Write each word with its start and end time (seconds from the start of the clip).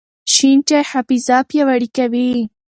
شین 0.33 0.57
چای 0.67 0.83
حافظه 0.91 1.37
پیاوړې 1.49 1.89
کوي. 1.97 2.31